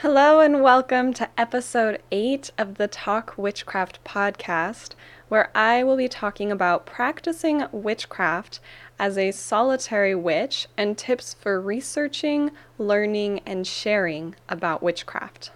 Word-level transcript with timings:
Hello, 0.00 0.40
and 0.40 0.60
welcome 0.60 1.14
to 1.14 1.26
episode 1.38 2.02
8 2.12 2.50
of 2.58 2.74
the 2.74 2.86
Talk 2.86 3.32
Witchcraft 3.38 4.04
podcast, 4.04 4.90
where 5.30 5.50
I 5.56 5.84
will 5.84 5.96
be 5.96 6.06
talking 6.06 6.52
about 6.52 6.84
practicing 6.84 7.64
witchcraft 7.72 8.60
as 8.98 9.16
a 9.16 9.32
solitary 9.32 10.14
witch 10.14 10.66
and 10.76 10.98
tips 10.98 11.32
for 11.32 11.58
researching, 11.58 12.50
learning, 12.76 13.40
and 13.46 13.66
sharing 13.66 14.34
about 14.50 14.82
witchcraft. 14.82 15.50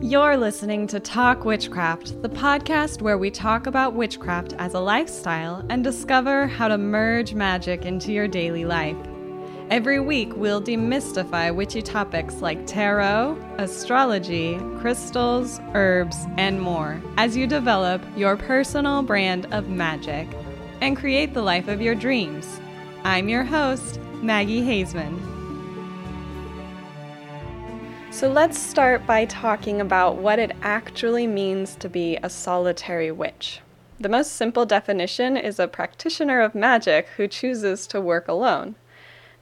You're 0.00 0.38
listening 0.38 0.86
to 0.86 1.00
Talk 1.00 1.44
Witchcraft, 1.44 2.22
the 2.22 2.30
podcast 2.30 3.02
where 3.02 3.18
we 3.18 3.30
talk 3.30 3.66
about 3.66 3.92
witchcraft 3.92 4.54
as 4.54 4.72
a 4.72 4.80
lifestyle 4.80 5.66
and 5.68 5.84
discover 5.84 6.46
how 6.46 6.68
to 6.68 6.78
merge 6.78 7.34
magic 7.34 7.84
into 7.84 8.10
your 8.10 8.26
daily 8.26 8.64
life. 8.64 8.96
Every 9.70 10.00
week, 10.00 10.34
we'll 10.34 10.60
demystify 10.60 11.54
witchy 11.54 11.80
topics 11.80 12.42
like 12.42 12.66
tarot, 12.66 13.38
astrology, 13.56 14.58
crystals, 14.80 15.60
herbs, 15.74 16.16
and 16.36 16.60
more 16.60 17.00
as 17.16 17.36
you 17.36 17.46
develop 17.46 18.02
your 18.16 18.36
personal 18.36 19.00
brand 19.04 19.46
of 19.52 19.68
magic 19.68 20.26
and 20.80 20.96
create 20.96 21.34
the 21.34 21.42
life 21.42 21.68
of 21.68 21.80
your 21.80 21.94
dreams. 21.94 22.60
I'm 23.04 23.28
your 23.28 23.44
host, 23.44 24.00
Maggie 24.14 24.62
Haseman. 24.62 25.20
So 28.12 28.28
let's 28.28 28.58
start 28.58 29.06
by 29.06 29.24
talking 29.26 29.80
about 29.80 30.16
what 30.16 30.40
it 30.40 30.50
actually 30.62 31.28
means 31.28 31.76
to 31.76 31.88
be 31.88 32.18
a 32.24 32.28
solitary 32.28 33.12
witch. 33.12 33.60
The 34.00 34.08
most 34.08 34.32
simple 34.32 34.66
definition 34.66 35.36
is 35.36 35.60
a 35.60 35.68
practitioner 35.68 36.40
of 36.40 36.56
magic 36.56 37.06
who 37.16 37.28
chooses 37.28 37.86
to 37.86 38.00
work 38.00 38.26
alone. 38.26 38.74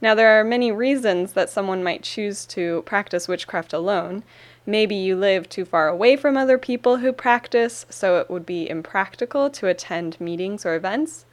Now, 0.01 0.15
there 0.15 0.39
are 0.39 0.43
many 0.45 0.71
reasons 0.71 1.33
that 1.33 1.49
someone 1.49 1.83
might 1.83 2.03
choose 2.03 2.45
to 2.47 2.83
practice 2.83 3.27
witchcraft 3.27 3.73
alone. 3.73 4.23
Maybe 4.65 4.95
you 4.95 5.15
live 5.15 5.49
too 5.49 5.65
far 5.65 5.89
away 5.89 6.15
from 6.15 6.37
other 6.37 6.57
people 6.57 6.97
who 6.97 7.11
practice, 7.11 7.85
so 7.89 8.17
it 8.17 8.29
would 8.29 8.45
be 8.45 8.69
impractical 8.69 9.49
to 9.49 9.67
attend 9.67 10.19
meetings 10.21 10.65
or 10.65 10.75
events. 10.75 11.25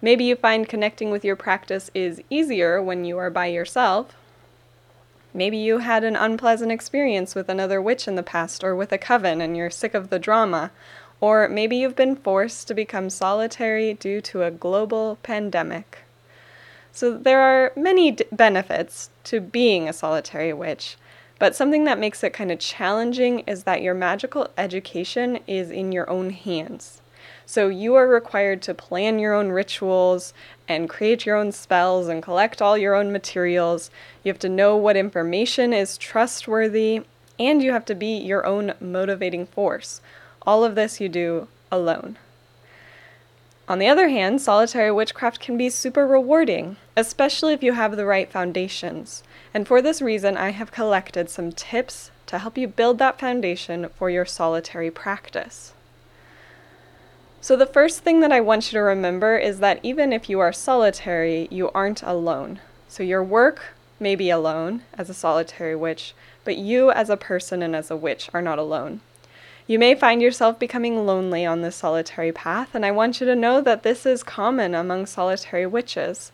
Maybe 0.00 0.24
you 0.24 0.36
find 0.36 0.68
connecting 0.68 1.10
with 1.10 1.24
your 1.24 1.36
practice 1.36 1.90
is 1.94 2.22
easier 2.30 2.82
when 2.82 3.04
you 3.04 3.18
are 3.18 3.30
by 3.30 3.46
yourself. 3.46 4.14
Maybe 5.34 5.56
you 5.56 5.78
had 5.78 6.04
an 6.04 6.14
unpleasant 6.14 6.70
experience 6.70 7.34
with 7.34 7.48
another 7.48 7.80
witch 7.80 8.06
in 8.06 8.16
the 8.16 8.22
past 8.22 8.62
or 8.62 8.76
with 8.76 8.92
a 8.92 8.98
coven 8.98 9.40
and 9.40 9.56
you're 9.56 9.70
sick 9.70 9.94
of 9.94 10.10
the 10.10 10.18
drama. 10.18 10.70
Or 11.20 11.48
maybe 11.48 11.76
you've 11.76 11.96
been 11.96 12.16
forced 12.16 12.68
to 12.68 12.74
become 12.74 13.10
solitary 13.10 13.94
due 13.94 14.20
to 14.22 14.42
a 14.42 14.50
global 14.50 15.18
pandemic. 15.22 16.00
So 16.94 17.16
there 17.16 17.40
are 17.40 17.72
many 17.74 18.10
d- 18.10 18.24
benefits 18.30 19.08
to 19.24 19.40
being 19.40 19.88
a 19.88 19.94
solitary 19.94 20.52
witch, 20.52 20.96
but 21.38 21.56
something 21.56 21.84
that 21.84 21.98
makes 21.98 22.22
it 22.22 22.34
kind 22.34 22.52
of 22.52 22.58
challenging 22.58 23.40
is 23.40 23.64
that 23.64 23.80
your 23.80 23.94
magical 23.94 24.50
education 24.58 25.38
is 25.46 25.70
in 25.70 25.90
your 25.90 26.08
own 26.10 26.30
hands. 26.30 27.00
So 27.46 27.68
you 27.68 27.94
are 27.94 28.06
required 28.06 28.60
to 28.62 28.74
plan 28.74 29.18
your 29.18 29.32
own 29.32 29.48
rituals 29.48 30.34
and 30.68 30.88
create 30.88 31.24
your 31.24 31.36
own 31.36 31.50
spells 31.50 32.08
and 32.08 32.22
collect 32.22 32.60
all 32.60 32.76
your 32.76 32.94
own 32.94 33.10
materials. 33.10 33.90
You 34.22 34.30
have 34.30 34.38
to 34.40 34.48
know 34.48 34.76
what 34.76 34.96
information 34.96 35.72
is 35.72 35.96
trustworthy, 35.96 37.02
and 37.38 37.62
you 37.62 37.72
have 37.72 37.86
to 37.86 37.94
be 37.94 38.16
your 38.18 38.46
own 38.46 38.74
motivating 38.80 39.46
force. 39.46 40.00
All 40.42 40.62
of 40.62 40.74
this 40.74 41.00
you 41.00 41.08
do 41.08 41.48
alone. 41.70 42.18
On 43.68 43.78
the 43.78 43.88
other 43.88 44.08
hand, 44.08 44.40
solitary 44.40 44.90
witchcraft 44.90 45.38
can 45.38 45.56
be 45.56 45.70
super 45.70 46.06
rewarding, 46.06 46.76
especially 46.96 47.54
if 47.54 47.62
you 47.62 47.72
have 47.72 47.96
the 47.96 48.04
right 48.04 48.30
foundations. 48.30 49.22
And 49.54 49.68
for 49.68 49.80
this 49.80 50.02
reason, 50.02 50.36
I 50.36 50.50
have 50.50 50.72
collected 50.72 51.30
some 51.30 51.52
tips 51.52 52.10
to 52.26 52.38
help 52.38 52.58
you 52.58 52.66
build 52.66 52.98
that 52.98 53.20
foundation 53.20 53.88
for 53.94 54.10
your 54.10 54.24
solitary 54.24 54.90
practice. 54.90 55.74
So, 57.40 57.56
the 57.56 57.66
first 57.66 58.00
thing 58.00 58.20
that 58.20 58.32
I 58.32 58.40
want 58.40 58.70
you 58.70 58.76
to 58.78 58.82
remember 58.82 59.36
is 59.36 59.58
that 59.60 59.80
even 59.82 60.12
if 60.12 60.30
you 60.30 60.40
are 60.40 60.52
solitary, 60.52 61.48
you 61.50 61.70
aren't 61.70 62.02
alone. 62.02 62.60
So, 62.88 63.02
your 63.02 63.22
work 63.22 63.74
may 63.98 64.14
be 64.16 64.30
alone 64.30 64.82
as 64.96 65.08
a 65.08 65.14
solitary 65.14 65.76
witch, 65.76 66.14
but 66.44 66.56
you 66.56 66.90
as 66.90 67.10
a 67.10 67.16
person 67.16 67.62
and 67.62 67.74
as 67.74 67.90
a 67.90 67.96
witch 67.96 68.28
are 68.32 68.42
not 68.42 68.58
alone. 68.58 69.00
You 69.66 69.78
may 69.78 69.94
find 69.94 70.20
yourself 70.20 70.58
becoming 70.58 71.06
lonely 71.06 71.46
on 71.46 71.62
this 71.62 71.76
solitary 71.76 72.32
path, 72.32 72.74
and 72.74 72.84
I 72.84 72.90
want 72.90 73.20
you 73.20 73.26
to 73.26 73.36
know 73.36 73.60
that 73.60 73.84
this 73.84 74.04
is 74.04 74.24
common 74.24 74.74
among 74.74 75.06
solitary 75.06 75.66
witches. 75.66 76.32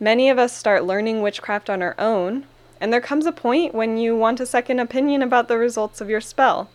Many 0.00 0.30
of 0.30 0.38
us 0.38 0.56
start 0.56 0.84
learning 0.84 1.20
witchcraft 1.20 1.68
on 1.68 1.82
our 1.82 1.94
own, 1.98 2.46
and 2.80 2.92
there 2.92 3.00
comes 3.00 3.26
a 3.26 3.32
point 3.32 3.74
when 3.74 3.98
you 3.98 4.16
want 4.16 4.40
a 4.40 4.46
second 4.46 4.80
opinion 4.80 5.22
about 5.22 5.48
the 5.48 5.58
results 5.58 6.00
of 6.00 6.08
your 6.08 6.22
spell, 6.22 6.70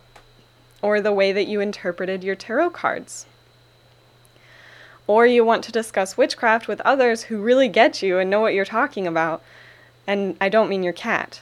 or 0.80 1.00
the 1.00 1.12
way 1.12 1.32
that 1.32 1.48
you 1.48 1.60
interpreted 1.60 2.22
your 2.22 2.36
tarot 2.36 2.70
cards. 2.70 3.26
Or 5.08 5.26
you 5.26 5.44
want 5.44 5.64
to 5.64 5.72
discuss 5.72 6.16
witchcraft 6.16 6.68
with 6.68 6.80
others 6.82 7.24
who 7.24 7.42
really 7.42 7.68
get 7.68 8.02
you 8.02 8.18
and 8.18 8.30
know 8.30 8.40
what 8.40 8.54
you're 8.54 8.64
talking 8.64 9.06
about. 9.06 9.42
And 10.06 10.36
I 10.40 10.48
don't 10.48 10.68
mean 10.68 10.82
your 10.82 10.92
cat. 10.92 11.40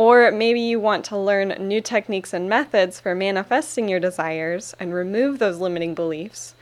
Or 0.00 0.30
maybe 0.30 0.60
you 0.60 0.80
want 0.80 1.04
to 1.04 1.18
learn 1.18 1.48
new 1.58 1.82
techniques 1.82 2.32
and 2.32 2.48
methods 2.48 2.98
for 2.98 3.14
manifesting 3.14 3.86
your 3.86 4.00
desires 4.00 4.74
and 4.80 4.94
remove 4.94 5.38
those 5.38 5.58
limiting 5.58 5.94
beliefs 5.94 6.54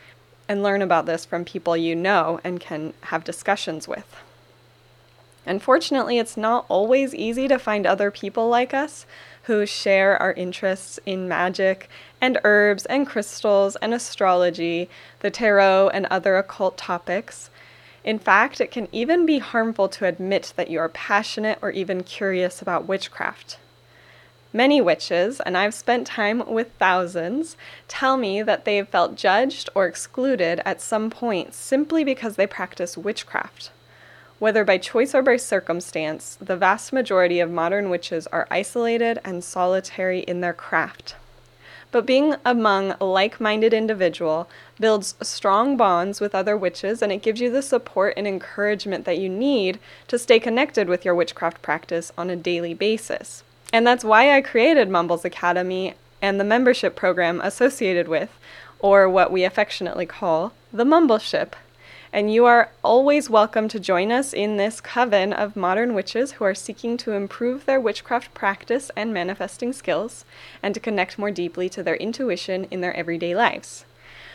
and 0.48 0.60
learn 0.60 0.82
about 0.82 1.06
this 1.06 1.24
from 1.24 1.44
people 1.44 1.76
you 1.76 1.94
know 1.94 2.40
and 2.42 2.58
can 2.58 2.94
have 3.02 3.22
discussions 3.22 3.86
with. 3.86 4.16
Unfortunately, 5.46 6.18
it's 6.18 6.36
not 6.36 6.66
always 6.68 7.14
easy 7.14 7.46
to 7.46 7.60
find 7.60 7.86
other 7.86 8.10
people 8.10 8.48
like 8.48 8.74
us 8.74 9.06
who 9.44 9.64
share 9.64 10.20
our 10.20 10.32
interests 10.32 10.98
in 11.06 11.28
magic 11.28 11.88
and 12.20 12.40
herbs 12.42 12.86
and 12.86 13.06
crystals 13.06 13.76
and 13.76 13.94
astrology, 13.94 14.90
the 15.20 15.30
tarot, 15.30 15.90
and 15.90 16.06
other 16.06 16.36
occult 16.36 16.76
topics 16.76 17.50
in 18.08 18.18
fact, 18.18 18.58
it 18.58 18.70
can 18.70 18.88
even 18.90 19.26
be 19.26 19.38
harmful 19.38 19.86
to 19.90 20.06
admit 20.06 20.54
that 20.56 20.70
you 20.70 20.78
are 20.78 20.88
passionate 20.88 21.58
or 21.60 21.70
even 21.70 22.02
curious 22.02 22.62
about 22.62 22.88
witchcraft. 22.88 23.58
Many 24.50 24.80
witches, 24.80 25.40
and 25.40 25.58
I've 25.58 25.74
spent 25.74 26.06
time 26.06 26.42
with 26.50 26.72
thousands, 26.78 27.54
tell 27.86 28.16
me 28.16 28.40
that 28.40 28.64
they 28.64 28.78
have 28.78 28.88
felt 28.88 29.14
judged 29.14 29.68
or 29.74 29.84
excluded 29.84 30.62
at 30.64 30.80
some 30.80 31.10
point 31.10 31.52
simply 31.52 32.02
because 32.02 32.36
they 32.36 32.46
practice 32.46 32.96
witchcraft. 32.96 33.72
Whether 34.38 34.64
by 34.64 34.78
choice 34.78 35.14
or 35.14 35.20
by 35.20 35.36
circumstance, 35.36 36.38
the 36.40 36.56
vast 36.56 36.94
majority 36.94 37.40
of 37.40 37.50
modern 37.50 37.90
witches 37.90 38.26
are 38.28 38.48
isolated 38.50 39.18
and 39.22 39.44
solitary 39.44 40.20
in 40.20 40.40
their 40.40 40.54
craft. 40.54 41.16
But 41.90 42.04
being 42.04 42.34
among 42.44 42.94
like 43.00 43.40
minded 43.40 43.72
individual 43.72 44.48
builds 44.78 45.14
strong 45.22 45.76
bonds 45.76 46.20
with 46.20 46.34
other 46.34 46.56
witches 46.56 47.00
and 47.00 47.10
it 47.10 47.22
gives 47.22 47.40
you 47.40 47.50
the 47.50 47.62
support 47.62 48.14
and 48.16 48.26
encouragement 48.26 49.04
that 49.06 49.18
you 49.18 49.28
need 49.28 49.78
to 50.08 50.18
stay 50.18 50.38
connected 50.38 50.88
with 50.88 51.04
your 51.04 51.14
witchcraft 51.14 51.62
practice 51.62 52.12
on 52.18 52.28
a 52.28 52.36
daily 52.36 52.74
basis. 52.74 53.42
And 53.72 53.86
that's 53.86 54.04
why 54.04 54.36
I 54.36 54.42
created 54.42 54.88
Mumbles 54.88 55.24
Academy 55.24 55.94
and 56.20 56.38
the 56.38 56.44
membership 56.44 56.96
program 56.96 57.40
associated 57.40 58.08
with, 58.08 58.30
or 58.80 59.08
what 59.08 59.32
we 59.32 59.44
affectionately 59.44 60.06
call, 60.06 60.52
the 60.72 60.84
Mumbleship 60.84 61.52
and 62.12 62.32
you 62.32 62.46
are 62.46 62.70
always 62.82 63.28
welcome 63.28 63.68
to 63.68 63.78
join 63.78 64.10
us 64.10 64.32
in 64.32 64.56
this 64.56 64.80
coven 64.80 65.32
of 65.32 65.56
modern 65.56 65.94
witches 65.94 66.32
who 66.32 66.44
are 66.44 66.54
seeking 66.54 66.96
to 66.96 67.12
improve 67.12 67.66
their 67.66 67.80
witchcraft 67.80 68.32
practice 68.32 68.90
and 68.96 69.12
manifesting 69.12 69.72
skills, 69.72 70.24
and 70.62 70.74
to 70.74 70.80
connect 70.80 71.18
more 71.18 71.30
deeply 71.30 71.68
to 71.68 71.82
their 71.82 71.96
intuition 71.96 72.66
in 72.70 72.80
their 72.80 72.96
everyday 72.96 73.34
lives. 73.34 73.84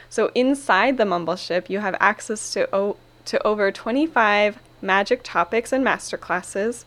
So, 0.09 0.31
inside 0.35 0.97
the 0.97 1.05
Mumbleship, 1.05 1.69
you 1.69 1.79
have 1.79 1.95
access 1.99 2.53
to, 2.53 2.73
o- 2.75 2.97
to 3.25 3.47
over 3.47 3.71
25 3.71 4.59
magic 4.81 5.21
topics 5.23 5.71
and 5.71 5.83
masterclasses, 5.83 6.85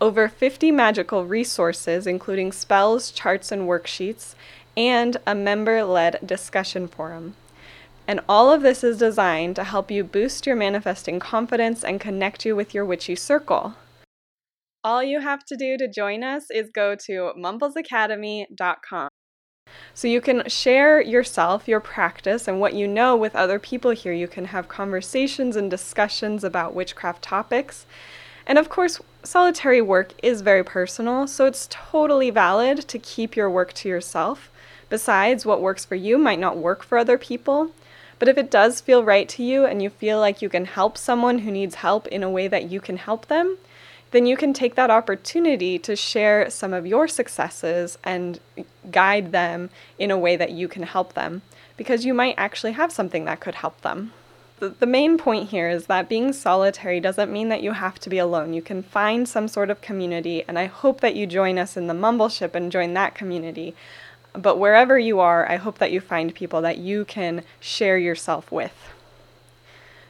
over 0.00 0.28
50 0.28 0.70
magical 0.70 1.24
resources, 1.24 2.06
including 2.06 2.52
spells, 2.52 3.10
charts, 3.10 3.50
and 3.50 3.62
worksheets, 3.62 4.34
and 4.76 5.16
a 5.26 5.34
member 5.34 5.82
led 5.84 6.18
discussion 6.26 6.86
forum. 6.86 7.34
And 8.08 8.20
all 8.28 8.52
of 8.52 8.62
this 8.62 8.84
is 8.84 8.98
designed 8.98 9.56
to 9.56 9.64
help 9.64 9.90
you 9.90 10.04
boost 10.04 10.46
your 10.46 10.56
manifesting 10.56 11.18
confidence 11.18 11.82
and 11.82 12.00
connect 12.00 12.44
you 12.44 12.54
with 12.54 12.74
your 12.74 12.84
witchy 12.84 13.16
circle. 13.16 13.74
All 14.84 15.02
you 15.02 15.20
have 15.20 15.44
to 15.46 15.56
do 15.56 15.76
to 15.76 15.88
join 15.88 16.22
us 16.22 16.44
is 16.50 16.70
go 16.72 16.94
to 17.06 17.32
mumblesacademy.com. 17.36 19.08
So 19.94 20.06
you 20.06 20.20
can 20.20 20.48
share 20.48 21.00
yourself, 21.00 21.66
your 21.66 21.80
practice, 21.80 22.46
and 22.46 22.60
what 22.60 22.74
you 22.74 22.86
know 22.86 23.16
with 23.16 23.34
other 23.34 23.58
people 23.58 23.90
here. 23.90 24.12
You 24.12 24.28
can 24.28 24.46
have 24.46 24.68
conversations 24.68 25.56
and 25.56 25.68
discussions 25.68 26.44
about 26.44 26.74
witchcraft 26.74 27.22
topics. 27.22 27.86
And 28.46 28.58
of 28.58 28.68
course, 28.68 29.00
solitary 29.24 29.82
work 29.82 30.12
is 30.22 30.42
very 30.42 30.62
personal, 30.62 31.26
so 31.26 31.46
it's 31.46 31.66
totally 31.68 32.30
valid 32.30 32.86
to 32.86 32.98
keep 32.98 33.34
your 33.34 33.50
work 33.50 33.72
to 33.72 33.88
yourself. 33.88 34.50
Besides, 34.88 35.44
what 35.44 35.60
works 35.60 35.84
for 35.84 35.96
you 35.96 36.16
might 36.16 36.38
not 36.38 36.56
work 36.56 36.84
for 36.84 36.96
other 36.96 37.18
people. 37.18 37.72
But 38.18 38.28
if 38.28 38.38
it 38.38 38.50
does 38.50 38.80
feel 38.80 39.04
right 39.04 39.28
to 39.30 39.42
you 39.42 39.66
and 39.66 39.82
you 39.82 39.90
feel 39.90 40.18
like 40.18 40.40
you 40.40 40.48
can 40.48 40.64
help 40.64 40.96
someone 40.96 41.40
who 41.40 41.50
needs 41.50 41.76
help 41.76 42.06
in 42.08 42.22
a 42.22 42.30
way 42.30 42.48
that 42.48 42.70
you 42.70 42.80
can 42.80 42.96
help 42.96 43.26
them, 43.26 43.58
then 44.10 44.26
you 44.26 44.36
can 44.36 44.52
take 44.52 44.74
that 44.76 44.90
opportunity 44.90 45.78
to 45.80 45.96
share 45.96 46.48
some 46.48 46.72
of 46.72 46.86
your 46.86 47.08
successes 47.08 47.98
and 48.04 48.40
guide 48.90 49.32
them 49.32 49.68
in 49.98 50.10
a 50.10 50.18
way 50.18 50.36
that 50.36 50.52
you 50.52 50.68
can 50.68 50.84
help 50.84 51.14
them 51.14 51.42
because 51.76 52.06
you 52.06 52.14
might 52.14 52.34
actually 52.38 52.72
have 52.72 52.92
something 52.92 53.24
that 53.26 53.40
could 53.40 53.56
help 53.56 53.80
them. 53.82 54.12
The, 54.58 54.86
main 54.86 55.18
point 55.18 55.50
here 55.50 55.68
is 55.68 55.84
that 55.86 56.08
being 56.08 56.32
solitary 56.32 56.98
doesn't 56.98 57.30
mean 57.30 57.50
that 57.50 57.62
you 57.62 57.72
have 57.72 57.98
to 58.00 58.08
be 58.08 58.16
alone. 58.16 58.54
You 58.54 58.62
can 58.62 58.82
find 58.82 59.28
some 59.28 59.48
sort 59.48 59.68
of 59.68 59.82
community, 59.82 60.44
and 60.48 60.58
I 60.58 60.64
hope 60.64 61.02
that 61.02 61.14
you 61.14 61.26
join 61.26 61.58
us 61.58 61.76
in 61.76 61.88
the 61.88 61.94
Mumbleship 61.94 62.54
and 62.54 62.72
join 62.72 62.94
that 62.94 63.14
community. 63.14 63.74
But 64.36 64.58
wherever 64.58 64.98
you 64.98 65.20
are, 65.20 65.50
I 65.50 65.56
hope 65.56 65.78
that 65.78 65.92
you 65.92 66.00
find 66.00 66.34
people 66.34 66.60
that 66.62 66.78
you 66.78 67.04
can 67.04 67.42
share 67.60 67.98
yourself 67.98 68.52
with. 68.52 68.92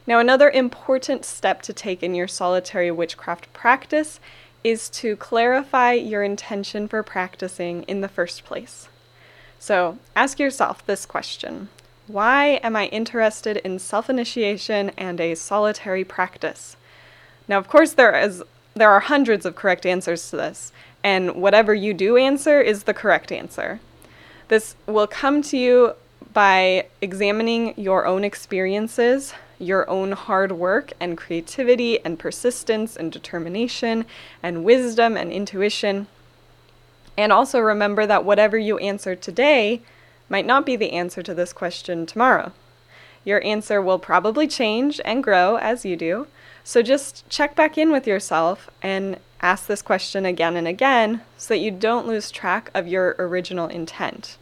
Now, 0.05 0.19
another 0.19 0.49
important 0.49 1.25
step 1.25 1.61
to 1.63 1.73
take 1.73 2.01
in 2.01 2.15
your 2.15 2.27
solitary 2.27 2.91
witchcraft 2.91 3.51
practice 3.51 4.19
is 4.63 4.89
to 4.89 5.15
clarify 5.15 5.93
your 5.93 6.23
intention 6.23 6.87
for 6.87 7.03
practicing 7.03 7.83
in 7.83 8.01
the 8.01 8.07
first 8.07 8.45
place. 8.45 8.87
So, 9.59 9.97
ask 10.15 10.39
yourself 10.39 10.85
this 10.85 11.05
question 11.05 11.69
Why 12.07 12.59
am 12.63 12.75
I 12.75 12.85
interested 12.87 13.57
in 13.57 13.79
self 13.79 14.09
initiation 14.09 14.91
and 14.97 15.19
a 15.19 15.35
solitary 15.35 16.03
practice? 16.03 16.77
Now, 17.47 17.57
of 17.57 17.67
course, 17.67 17.93
there 17.93 18.17
is 18.17 18.43
there 18.75 18.91
are 18.91 18.99
hundreds 18.99 19.45
of 19.45 19.55
correct 19.55 19.85
answers 19.85 20.29
to 20.29 20.35
this, 20.35 20.71
and 21.03 21.35
whatever 21.35 21.73
you 21.73 21.93
do 21.93 22.15
answer 22.15 22.61
is 22.61 22.83
the 22.83 22.93
correct 22.93 23.31
answer. 23.31 23.79
This 24.47 24.75
will 24.85 25.07
come 25.07 25.41
to 25.43 25.57
you 25.57 25.93
by 26.33 26.87
examining 27.01 27.73
your 27.77 28.05
own 28.05 28.23
experiences, 28.23 29.33
your 29.59 29.89
own 29.89 30.13
hard 30.13 30.51
work 30.51 30.93
and 30.99 31.17
creativity 31.17 32.03
and 32.05 32.19
persistence 32.19 32.95
and 32.95 33.11
determination 33.11 34.05
and 34.41 34.63
wisdom 34.63 35.17
and 35.17 35.31
intuition. 35.31 36.07
And 37.17 37.31
also 37.31 37.59
remember 37.59 38.05
that 38.05 38.23
whatever 38.23 38.57
you 38.57 38.77
answer 38.77 39.15
today 39.15 39.81
might 40.29 40.45
not 40.45 40.65
be 40.65 40.75
the 40.75 40.93
answer 40.93 41.23
to 41.23 41.33
this 41.33 41.51
question 41.51 42.05
tomorrow. 42.05 42.51
Your 43.25 43.43
answer 43.43 43.81
will 43.81 43.99
probably 43.99 44.47
change 44.47 45.01
and 45.03 45.23
grow 45.23 45.57
as 45.57 45.83
you 45.83 45.95
do. 45.95 46.27
So 46.63 46.81
just 46.81 47.27
check 47.29 47.55
back 47.55 47.77
in 47.77 47.91
with 47.91 48.07
yourself 48.07 48.69
and 48.81 49.17
ask 49.41 49.67
this 49.67 49.81
question 49.81 50.25
again 50.25 50.55
and 50.55 50.67
again 50.67 51.21
so 51.37 51.53
that 51.53 51.59
you 51.59 51.71
don't 51.71 52.07
lose 52.07 52.31
track 52.31 52.71
of 52.73 52.87
your 52.87 53.15
original 53.19 53.67
intent 53.67 54.37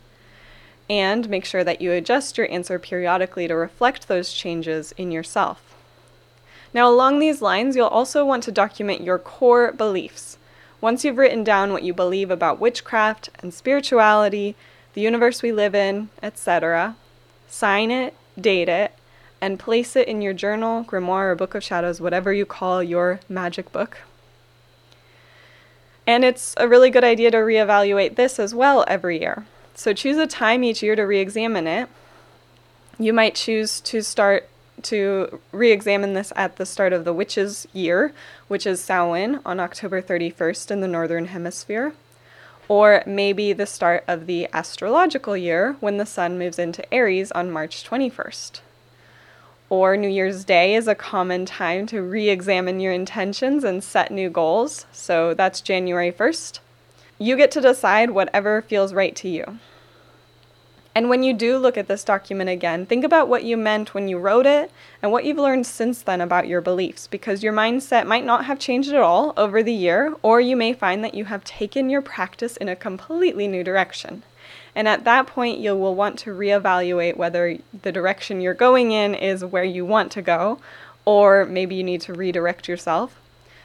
and 0.89 1.29
make 1.29 1.45
sure 1.45 1.63
that 1.63 1.81
you 1.81 1.91
adjust 1.91 2.37
your 2.37 2.49
answer 2.51 2.77
periodically 2.77 3.47
to 3.47 3.55
reflect 3.55 4.07
those 4.07 4.31
changes 4.31 4.93
in 4.97 5.11
yourself. 5.11 5.75
Now, 6.73 6.89
along 6.89 7.19
these 7.19 7.41
lines, 7.41 7.75
you'll 7.75 7.87
also 7.87 8.25
want 8.25 8.43
to 8.43 8.51
document 8.51 9.03
your 9.03 9.17
core 9.17 9.71
beliefs. 9.71 10.37
Once 10.81 11.03
you've 11.03 11.17
written 11.17 11.43
down 11.43 11.71
what 11.71 11.83
you 11.83 11.93
believe 11.93 12.29
about 12.29 12.59
witchcraft 12.59 13.29
and 13.39 13.53
spirituality, 13.53 14.55
the 14.93 15.01
universe 15.01 15.41
we 15.41 15.51
live 15.51 15.73
in, 15.73 16.09
etc., 16.21 16.95
sign 17.47 17.91
it, 17.91 18.13
date 18.39 18.69
it, 18.69 18.93
and 19.41 19.59
place 19.59 19.95
it 19.95 20.07
in 20.07 20.21
your 20.21 20.33
journal, 20.33 20.83
grimoire, 20.83 21.31
or 21.31 21.35
book 21.35 21.55
of 21.55 21.63
shadows, 21.63 22.01
whatever 22.01 22.33
you 22.33 22.45
call 22.45 22.83
your 22.83 23.19
magic 23.29 23.71
book. 23.71 23.99
And 26.07 26.23
it's 26.23 26.53
a 26.57 26.67
really 26.67 26.89
good 26.89 27.03
idea 27.03 27.31
to 27.31 27.37
reevaluate 27.37 28.15
this 28.15 28.39
as 28.39 28.53
well 28.53 28.85
every 28.87 29.19
year. 29.19 29.45
So 29.73 29.93
choose 29.93 30.17
a 30.17 30.27
time 30.27 30.63
each 30.63 30.83
year 30.83 30.95
to 30.95 31.03
re 31.03 31.19
examine 31.19 31.67
it. 31.67 31.89
You 32.97 33.11
might 33.11 33.35
choose 33.35 33.81
to 33.81 34.01
start 34.01 34.47
to 34.83 35.39
re 35.51 35.71
examine 35.71 36.13
this 36.13 36.31
at 36.35 36.57
the 36.57 36.65
start 36.65 36.93
of 36.93 37.05
the 37.05 37.13
witches' 37.13 37.67
year, 37.73 38.13
which 38.47 38.65
is 38.65 38.81
Samhain 38.81 39.39
on 39.45 39.59
October 39.59 40.01
31st 40.01 40.71
in 40.71 40.81
the 40.81 40.87
Northern 40.87 41.25
Hemisphere. 41.25 41.93
Or 42.67 43.03
maybe 43.05 43.53
the 43.53 43.65
start 43.65 44.03
of 44.07 44.25
the 44.25 44.47
astrological 44.53 45.37
year 45.37 45.75
when 45.79 45.97
the 45.97 46.05
sun 46.05 46.39
moves 46.39 46.57
into 46.57 46.91
Aries 46.93 47.31
on 47.31 47.51
March 47.51 47.87
21st. 47.87 48.61
Or 49.75 49.97
New 49.97 50.07
Year's 50.07 50.45
Day 50.45 50.73
is 50.73 50.87
a 50.87 50.95
common 50.95 51.45
time 51.45 51.85
to 51.87 52.01
re 52.01 52.29
examine 52.29 52.79
your 52.79 52.93
intentions 52.93 53.65
and 53.65 53.83
set 53.83 54.09
new 54.09 54.29
goals. 54.29 54.85
So 54.93 55.33
that's 55.33 55.59
January 55.59 56.13
1st. 56.13 56.59
You 57.19 57.35
get 57.35 57.51
to 57.51 57.59
decide 57.59 58.11
whatever 58.11 58.61
feels 58.61 58.93
right 58.93 59.13
to 59.17 59.27
you. 59.27 59.59
And 60.95 61.09
when 61.09 61.23
you 61.23 61.33
do 61.33 61.57
look 61.57 61.77
at 61.77 61.89
this 61.89 62.05
document 62.05 62.49
again, 62.49 62.85
think 62.85 63.03
about 63.03 63.27
what 63.27 63.43
you 63.43 63.57
meant 63.57 63.93
when 63.93 64.07
you 64.07 64.17
wrote 64.17 64.45
it 64.45 64.71
and 65.01 65.11
what 65.11 65.25
you've 65.25 65.35
learned 65.35 65.67
since 65.67 66.01
then 66.01 66.21
about 66.21 66.47
your 66.47 66.61
beliefs, 66.61 67.05
because 67.05 67.43
your 67.43 67.51
mindset 67.51 68.07
might 68.07 68.23
not 68.23 68.45
have 68.45 68.59
changed 68.59 68.93
at 68.93 69.01
all 69.01 69.33
over 69.35 69.61
the 69.61 69.73
year, 69.73 70.15
or 70.21 70.39
you 70.39 70.55
may 70.55 70.71
find 70.71 71.03
that 71.03 71.15
you 71.15 71.25
have 71.25 71.43
taken 71.43 71.89
your 71.89 72.01
practice 72.01 72.55
in 72.55 72.69
a 72.69 72.77
completely 72.77 73.45
new 73.45 73.61
direction. 73.61 74.23
And 74.75 74.89
at 74.89 75.05
that 75.05 75.25
point, 75.25 75.59
you 75.59 75.75
will 75.75 75.95
want 75.95 76.19
to 76.19 76.31
reevaluate 76.31 77.15
whether 77.15 77.57
the 77.81 77.93
direction 77.93 78.41
you're 78.41 78.53
going 78.53 78.91
in 78.91 79.15
is 79.15 79.43
where 79.43 79.63
you 79.63 79.85
want 79.85 80.11
to 80.11 80.21
go, 80.21 80.59
or 81.05 81.45
maybe 81.45 81.75
you 81.75 81.83
need 81.83 82.01
to 82.01 82.13
redirect 82.13 82.67
yourself. 82.67 83.19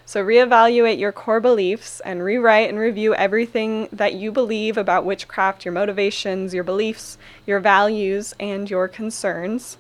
So, 0.06 0.24
reevaluate 0.24 0.98
your 0.98 1.12
core 1.12 1.40
beliefs 1.40 2.00
and 2.00 2.24
rewrite 2.24 2.68
and 2.68 2.78
review 2.78 3.14
everything 3.14 3.88
that 3.92 4.14
you 4.14 4.32
believe 4.32 4.76
about 4.76 5.04
witchcraft, 5.04 5.64
your 5.64 5.72
motivations, 5.72 6.54
your 6.54 6.64
beliefs, 6.64 7.18
your 7.46 7.60
values, 7.60 8.34
and 8.40 8.68
your 8.70 8.88
concerns. 8.88 9.78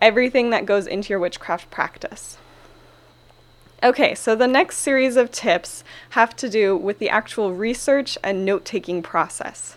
Everything 0.00 0.50
that 0.50 0.66
goes 0.66 0.86
into 0.86 1.10
your 1.10 1.18
witchcraft 1.18 1.70
practice. 1.70 2.38
Okay, 3.82 4.14
so 4.14 4.34
the 4.34 4.46
next 4.46 4.78
series 4.78 5.16
of 5.16 5.30
tips 5.30 5.84
have 6.10 6.34
to 6.36 6.48
do 6.48 6.76
with 6.76 6.98
the 6.98 7.08
actual 7.08 7.54
research 7.54 8.18
and 8.22 8.44
note 8.44 8.64
taking 8.64 9.02
process. 9.02 9.76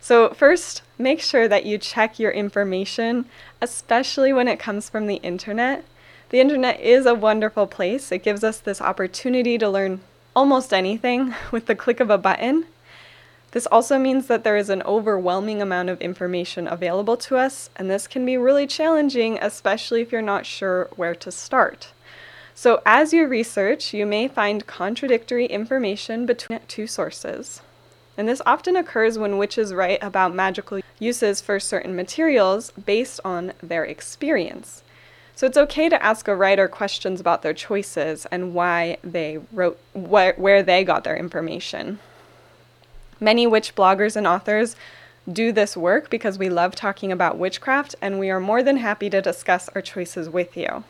So, 0.00 0.30
first, 0.30 0.82
make 0.96 1.20
sure 1.20 1.48
that 1.48 1.66
you 1.66 1.78
check 1.78 2.18
your 2.18 2.30
information, 2.30 3.26
especially 3.60 4.32
when 4.32 4.48
it 4.48 4.58
comes 4.58 4.88
from 4.88 5.06
the 5.06 5.16
internet 5.16 5.84
the 6.30 6.40
internet 6.40 6.80
is 6.80 7.06
a 7.06 7.14
wonderful 7.14 7.66
place. 7.66 8.12
It 8.12 8.22
gives 8.22 8.44
us 8.44 8.58
this 8.60 8.82
opportunity 8.82 9.56
to 9.56 9.68
learn 9.68 10.00
almost 10.36 10.74
anything 10.74 11.34
with 11.50 11.66
the 11.66 11.74
click 11.74 12.00
of 12.00 12.10
a 12.10 12.18
button. 12.18 12.66
This 13.52 13.66
also 13.66 13.98
means 13.98 14.26
that 14.26 14.44
there 14.44 14.58
is 14.58 14.68
an 14.68 14.82
overwhelming 14.82 15.62
amount 15.62 15.88
of 15.88 16.02
information 16.02 16.68
available 16.68 17.16
to 17.16 17.38
us, 17.38 17.70
and 17.76 17.88
this 17.88 18.06
can 18.06 18.26
be 18.26 18.36
really 18.36 18.66
challenging, 18.66 19.38
especially 19.40 20.02
if 20.02 20.12
you're 20.12 20.20
not 20.20 20.44
sure 20.44 20.90
where 20.96 21.14
to 21.14 21.32
start. 21.32 21.92
So, 22.54 22.82
as 22.84 23.14
you 23.14 23.26
research, 23.26 23.94
you 23.94 24.04
may 24.04 24.28
find 24.28 24.66
contradictory 24.66 25.46
information 25.46 26.26
between 26.26 26.60
two 26.68 26.86
sources. 26.86 27.62
And 28.18 28.28
this 28.28 28.42
often 28.44 28.74
occurs 28.74 29.16
when 29.16 29.38
witches 29.38 29.72
write 29.72 30.02
about 30.02 30.34
magical 30.34 30.80
uses 30.98 31.40
for 31.40 31.60
certain 31.60 31.94
materials 31.94 32.72
based 32.72 33.20
on 33.24 33.52
their 33.62 33.84
experience. 33.84 34.82
So 35.36 35.46
it's 35.46 35.56
okay 35.56 35.88
to 35.88 36.02
ask 36.02 36.26
a 36.26 36.34
writer 36.34 36.66
questions 36.66 37.20
about 37.20 37.42
their 37.42 37.54
choices 37.54 38.26
and 38.26 38.54
why 38.54 38.98
they 39.04 39.38
wrote 39.52 39.78
wh- 39.94 40.36
where 40.36 40.64
they 40.64 40.82
got 40.82 41.04
their 41.04 41.16
information. 41.16 42.00
Many 43.20 43.46
witch 43.46 43.76
bloggers 43.76 44.16
and 44.16 44.26
authors 44.26 44.74
do 45.32 45.52
this 45.52 45.76
work 45.76 46.10
because 46.10 46.38
we 46.38 46.48
love 46.48 46.74
talking 46.74 47.12
about 47.12 47.38
witchcraft 47.38 47.94
and 48.02 48.18
we 48.18 48.30
are 48.30 48.40
more 48.40 48.64
than 48.64 48.78
happy 48.78 49.08
to 49.10 49.22
discuss 49.22 49.68
our 49.76 49.82
choices 49.82 50.28
with 50.28 50.56
you. 50.56 50.82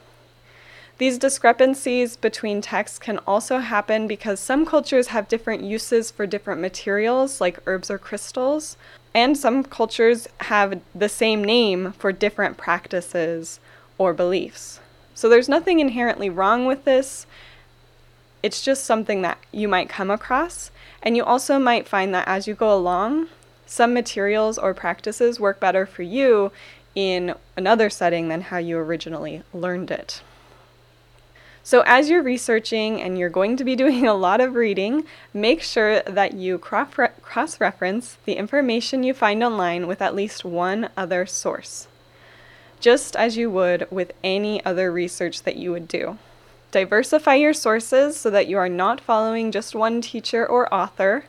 These 0.98 1.18
discrepancies 1.18 2.16
between 2.16 2.60
texts 2.60 2.98
can 2.98 3.18
also 3.18 3.58
happen 3.58 4.08
because 4.08 4.40
some 4.40 4.66
cultures 4.66 5.08
have 5.08 5.28
different 5.28 5.62
uses 5.62 6.10
for 6.10 6.26
different 6.26 6.60
materials, 6.60 7.40
like 7.40 7.60
herbs 7.66 7.88
or 7.88 7.98
crystals, 7.98 8.76
and 9.14 9.38
some 9.38 9.62
cultures 9.62 10.26
have 10.40 10.80
the 10.92 11.08
same 11.08 11.44
name 11.44 11.92
for 11.92 12.10
different 12.10 12.56
practices 12.56 13.60
or 13.96 14.12
beliefs. 14.12 14.80
So 15.14 15.28
there's 15.28 15.48
nothing 15.48 15.78
inherently 15.78 16.28
wrong 16.28 16.66
with 16.66 16.84
this. 16.84 17.26
It's 18.42 18.62
just 18.62 18.84
something 18.84 19.22
that 19.22 19.38
you 19.52 19.68
might 19.68 19.88
come 19.88 20.10
across. 20.10 20.72
And 21.00 21.16
you 21.16 21.24
also 21.24 21.60
might 21.60 21.88
find 21.88 22.12
that 22.12 22.26
as 22.26 22.48
you 22.48 22.54
go 22.54 22.74
along, 22.74 23.28
some 23.66 23.94
materials 23.94 24.58
or 24.58 24.74
practices 24.74 25.38
work 25.38 25.60
better 25.60 25.86
for 25.86 26.02
you 26.02 26.50
in 26.96 27.34
another 27.56 27.88
setting 27.88 28.28
than 28.28 28.40
how 28.42 28.58
you 28.58 28.78
originally 28.78 29.42
learned 29.52 29.92
it. 29.92 30.22
So, 31.68 31.82
as 31.84 32.08
you're 32.08 32.22
researching 32.22 33.02
and 33.02 33.18
you're 33.18 33.28
going 33.28 33.58
to 33.58 33.62
be 33.62 33.76
doing 33.84 34.06
a 34.06 34.14
lot 34.14 34.40
of 34.40 34.54
reading, 34.54 35.04
make 35.34 35.60
sure 35.60 36.00
that 36.00 36.32
you 36.32 36.56
cross 36.56 37.60
reference 37.60 38.16
the 38.24 38.36
information 38.36 39.02
you 39.02 39.12
find 39.12 39.44
online 39.44 39.86
with 39.86 40.00
at 40.00 40.14
least 40.14 40.46
one 40.46 40.88
other 40.96 41.26
source 41.26 41.86
just 42.80 43.14
as 43.16 43.36
you 43.36 43.50
would 43.50 43.86
with 43.90 44.12
any 44.24 44.64
other 44.64 44.90
research 44.90 45.42
that 45.42 45.56
you 45.56 45.70
would 45.70 45.86
do. 45.86 46.16
Diversify 46.70 47.34
your 47.34 47.52
sources 47.52 48.16
so 48.16 48.30
that 48.30 48.46
you 48.46 48.56
are 48.56 48.70
not 48.70 48.98
following 48.98 49.52
just 49.52 49.74
one 49.74 50.00
teacher 50.00 50.46
or 50.46 50.72
author. 50.72 51.26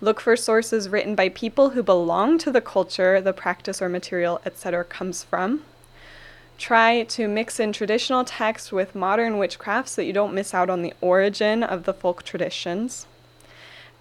Look 0.00 0.18
for 0.18 0.34
sources 0.34 0.88
written 0.88 1.14
by 1.14 1.28
people 1.28 1.70
who 1.70 1.82
belong 1.82 2.38
to 2.38 2.50
the 2.50 2.62
culture 2.62 3.20
the 3.20 3.34
practice 3.34 3.82
or 3.82 3.90
material, 3.90 4.40
etc., 4.46 4.82
comes 4.84 5.24
from. 5.24 5.62
Try 6.56 7.02
to 7.02 7.28
mix 7.28 7.58
in 7.58 7.72
traditional 7.72 8.24
texts 8.24 8.72
with 8.72 8.94
modern 8.94 9.38
witchcraft 9.38 9.88
so 9.88 10.02
that 10.02 10.06
you 10.06 10.12
don't 10.12 10.34
miss 10.34 10.54
out 10.54 10.70
on 10.70 10.82
the 10.82 10.94
origin 11.00 11.62
of 11.62 11.84
the 11.84 11.92
folk 11.92 12.22
traditions. 12.22 13.06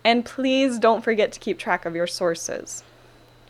And 0.04 0.24
please 0.24 0.78
don't 0.80 1.04
forget 1.04 1.32
to 1.32 1.40
keep 1.40 1.58
track 1.58 1.86
of 1.86 1.96
your 1.96 2.08
sources. 2.08 2.84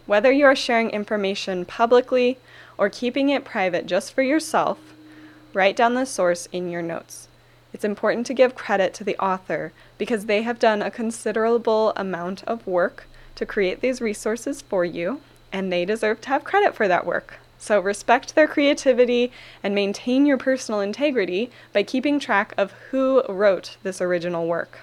Whether 0.05 0.31
you 0.31 0.45
are 0.45 0.55
sharing 0.55 0.89
information 0.89 1.65
publicly 1.65 2.37
or 2.77 2.89
keeping 2.89 3.29
it 3.29 3.45
private 3.45 3.85
just 3.85 4.13
for 4.13 4.21
yourself, 4.21 4.79
write 5.53 5.75
down 5.75 5.93
the 5.93 6.05
source 6.05 6.47
in 6.51 6.69
your 6.69 6.81
notes. 6.81 7.27
It's 7.73 7.85
important 7.85 8.25
to 8.27 8.33
give 8.33 8.55
credit 8.55 8.93
to 8.95 9.03
the 9.03 9.17
author 9.17 9.73
because 9.97 10.25
they 10.25 10.43
have 10.43 10.59
done 10.59 10.81
a 10.81 10.91
considerable 10.91 11.91
amount 11.95 12.43
of 12.43 12.67
work 12.67 13.07
to 13.35 13.45
create 13.45 13.81
these 13.81 14.01
resources 14.01 14.61
for 14.61 14.85
you, 14.85 15.21
and 15.51 15.71
they 15.71 15.85
deserve 15.85 16.21
to 16.21 16.29
have 16.29 16.43
credit 16.43 16.75
for 16.75 16.87
that 16.87 17.05
work. 17.05 17.39
So 17.63 17.79
respect 17.79 18.35
their 18.35 18.45
creativity 18.45 19.31
and 19.63 19.73
maintain 19.73 20.25
your 20.25 20.37
personal 20.37 20.81
integrity 20.81 21.49
by 21.71 21.83
keeping 21.83 22.19
track 22.19 22.53
of 22.57 22.73
who 22.91 23.23
wrote 23.29 23.77
this 23.83 24.01
original 24.01 24.47
work. 24.47 24.81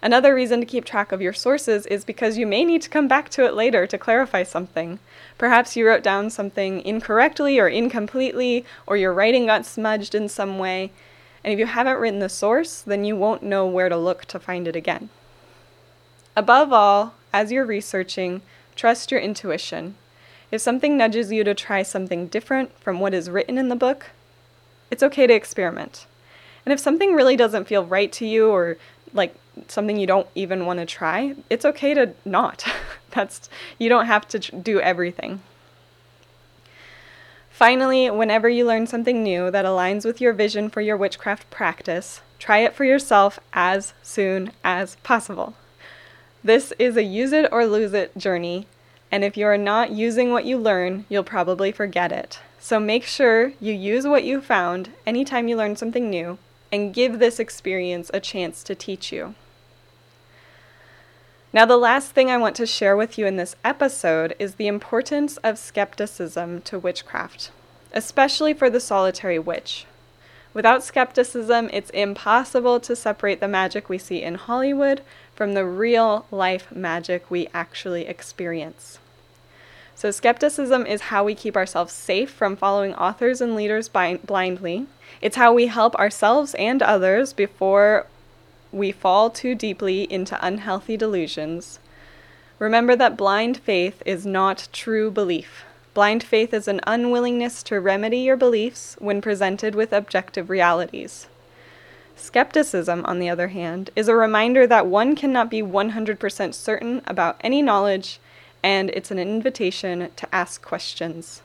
Another 0.00 0.32
reason 0.32 0.60
to 0.60 0.66
keep 0.66 0.84
track 0.84 1.10
of 1.10 1.20
your 1.20 1.32
sources 1.32 1.86
is 1.86 2.04
because 2.04 2.38
you 2.38 2.46
may 2.46 2.64
need 2.64 2.82
to 2.82 2.88
come 2.88 3.08
back 3.08 3.30
to 3.30 3.44
it 3.44 3.54
later 3.54 3.84
to 3.84 3.98
clarify 3.98 4.44
something. 4.44 5.00
Perhaps 5.38 5.74
you 5.74 5.88
wrote 5.88 6.04
down 6.04 6.30
something 6.30 6.80
incorrectly 6.82 7.58
or 7.58 7.66
incompletely, 7.66 8.64
or 8.86 8.96
your 8.96 9.12
writing 9.12 9.46
got 9.46 9.66
smudged 9.66 10.14
in 10.14 10.28
some 10.28 10.56
way. 10.56 10.92
And 11.42 11.52
if 11.52 11.58
you 11.58 11.66
haven't 11.66 11.98
written 11.98 12.20
the 12.20 12.28
source, 12.28 12.80
then 12.80 13.04
you 13.04 13.16
won't 13.16 13.42
know 13.42 13.66
where 13.66 13.88
to 13.88 13.96
look 13.96 14.26
to 14.26 14.38
find 14.38 14.68
it 14.68 14.76
again. 14.76 15.08
Above 16.36 16.72
all, 16.72 17.14
as 17.32 17.50
you're 17.50 17.66
researching, 17.66 18.40
trust 18.76 19.10
your 19.10 19.20
intuition. 19.20 19.96
If 20.52 20.60
something 20.60 20.98
nudges 20.98 21.32
you 21.32 21.44
to 21.44 21.54
try 21.54 21.82
something 21.82 22.26
different 22.26 22.78
from 22.78 23.00
what 23.00 23.14
is 23.14 23.30
written 23.30 23.56
in 23.56 23.70
the 23.70 23.74
book, 23.74 24.10
it's 24.90 25.02
okay 25.02 25.26
to 25.26 25.32
experiment. 25.32 26.06
And 26.66 26.72
if 26.74 26.78
something 26.78 27.14
really 27.14 27.36
doesn't 27.36 27.66
feel 27.66 27.86
right 27.86 28.12
to 28.12 28.26
you 28.26 28.50
or 28.50 28.76
like 29.14 29.34
something 29.68 29.96
you 29.96 30.06
don't 30.06 30.28
even 30.34 30.66
want 30.66 30.78
to 30.78 30.86
try, 30.86 31.34
it's 31.48 31.64
okay 31.64 31.94
to 31.94 32.12
not. 32.26 32.64
That's 33.10 33.48
you 33.78 33.88
don't 33.88 34.06
have 34.06 34.28
to 34.28 34.38
do 34.38 34.78
everything. 34.78 35.40
Finally, 37.50 38.10
whenever 38.10 38.48
you 38.48 38.66
learn 38.66 38.86
something 38.86 39.22
new 39.22 39.50
that 39.50 39.64
aligns 39.64 40.04
with 40.04 40.20
your 40.20 40.34
vision 40.34 40.68
for 40.68 40.82
your 40.82 40.96
witchcraft 40.98 41.48
practice, 41.50 42.20
try 42.38 42.58
it 42.58 42.74
for 42.74 42.84
yourself 42.84 43.38
as 43.54 43.94
soon 44.02 44.52
as 44.62 44.96
possible. 44.96 45.54
This 46.44 46.72
is 46.78 46.96
a 46.96 47.04
use 47.04 47.32
it 47.32 47.48
or 47.52 47.66
lose 47.66 47.94
it 47.94 48.16
journey, 48.18 48.66
and 49.12 49.22
if 49.22 49.36
you 49.36 49.46
are 49.46 49.58
not 49.58 49.90
using 49.90 50.32
what 50.32 50.46
you 50.46 50.56
learn, 50.56 51.04
you'll 51.10 51.22
probably 51.22 51.70
forget 51.70 52.10
it. 52.10 52.40
So 52.58 52.80
make 52.80 53.04
sure 53.04 53.52
you 53.60 53.74
use 53.74 54.06
what 54.06 54.24
you 54.24 54.40
found 54.40 54.90
anytime 55.06 55.48
you 55.48 55.56
learn 55.56 55.76
something 55.76 56.08
new 56.08 56.38
and 56.72 56.94
give 56.94 57.18
this 57.18 57.38
experience 57.38 58.10
a 58.14 58.20
chance 58.20 58.64
to 58.64 58.74
teach 58.74 59.12
you. 59.12 59.34
Now, 61.52 61.66
the 61.66 61.76
last 61.76 62.12
thing 62.12 62.30
I 62.30 62.38
want 62.38 62.56
to 62.56 62.66
share 62.66 62.96
with 62.96 63.18
you 63.18 63.26
in 63.26 63.36
this 63.36 63.54
episode 63.62 64.34
is 64.38 64.54
the 64.54 64.68
importance 64.68 65.36
of 65.38 65.58
skepticism 65.58 66.62
to 66.62 66.78
witchcraft, 66.78 67.50
especially 67.92 68.54
for 68.54 68.70
the 68.70 68.80
solitary 68.80 69.38
witch. 69.38 69.84
Without 70.54 70.82
skepticism, 70.82 71.68
it's 71.70 71.90
impossible 71.90 72.80
to 72.80 72.96
separate 72.96 73.40
the 73.40 73.48
magic 73.48 73.90
we 73.90 73.98
see 73.98 74.22
in 74.22 74.36
Hollywood 74.36 75.02
from 75.34 75.52
the 75.52 75.66
real 75.66 76.24
life 76.30 76.72
magic 76.72 77.30
we 77.30 77.48
actually 77.52 78.06
experience. 78.06 78.98
So, 79.94 80.10
skepticism 80.10 80.86
is 80.86 81.02
how 81.02 81.24
we 81.24 81.34
keep 81.34 81.56
ourselves 81.56 81.92
safe 81.92 82.30
from 82.30 82.56
following 82.56 82.94
authors 82.94 83.40
and 83.40 83.54
leaders 83.54 83.88
blindly. 83.88 84.86
It's 85.20 85.36
how 85.36 85.52
we 85.52 85.66
help 85.66 85.94
ourselves 85.96 86.54
and 86.54 86.82
others 86.82 87.32
before 87.32 88.06
we 88.72 88.90
fall 88.90 89.30
too 89.30 89.54
deeply 89.54 90.10
into 90.10 90.44
unhealthy 90.44 90.96
delusions. 90.96 91.78
Remember 92.58 92.96
that 92.96 93.16
blind 93.16 93.58
faith 93.58 94.02
is 94.06 94.24
not 94.24 94.68
true 94.72 95.10
belief. 95.10 95.64
Blind 95.94 96.22
faith 96.22 96.54
is 96.54 96.68
an 96.68 96.80
unwillingness 96.86 97.62
to 97.64 97.78
remedy 97.78 98.18
your 98.18 98.36
beliefs 98.36 98.96
when 98.98 99.20
presented 99.20 99.74
with 99.74 99.92
objective 99.92 100.48
realities. 100.48 101.26
Skepticism, 102.16 103.04
on 103.04 103.18
the 103.18 103.28
other 103.28 103.48
hand, 103.48 103.90
is 103.94 104.08
a 104.08 104.14
reminder 104.14 104.66
that 104.66 104.86
one 104.86 105.14
cannot 105.14 105.50
be 105.50 105.60
100% 105.60 106.54
certain 106.54 107.02
about 107.06 107.36
any 107.40 107.60
knowledge 107.60 108.20
and 108.62 108.90
it's 108.90 109.10
an 109.10 109.18
invitation 109.18 110.10
to 110.16 110.34
ask 110.34 110.62
questions. 110.62 111.42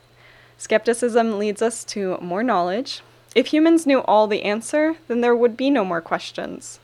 Skepticism 0.57 1.37
leads 1.37 1.61
us 1.61 1.83
to 1.85 2.17
more 2.19 2.43
knowledge. 2.43 3.01
If 3.35 3.47
humans 3.47 3.85
knew 3.85 3.99
all 4.01 4.27
the 4.27 4.43
answer, 4.43 4.95
then 5.07 5.21
there 5.21 5.35
would 5.35 5.55
be 5.55 5.69
no 5.69 5.85
more 5.85 6.01
questions. 6.01 6.79